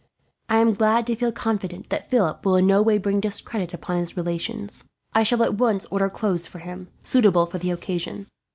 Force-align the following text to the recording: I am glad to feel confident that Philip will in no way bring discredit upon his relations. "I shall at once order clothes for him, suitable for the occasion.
I 0.49 0.57
am 0.57 0.73
glad 0.73 1.05
to 1.05 1.15
feel 1.15 1.31
confident 1.31 1.91
that 1.91 2.09
Philip 2.09 2.43
will 2.43 2.55
in 2.55 2.65
no 2.65 2.81
way 2.81 2.97
bring 2.97 3.19
discredit 3.19 3.71
upon 3.71 3.97
his 3.99 4.17
relations. 4.17 4.85
"I 5.13 5.21
shall 5.21 5.43
at 5.43 5.59
once 5.59 5.85
order 5.91 6.09
clothes 6.09 6.47
for 6.47 6.57
him, 6.57 6.87
suitable 7.03 7.45
for 7.45 7.59
the 7.59 7.69
occasion. 7.69 8.25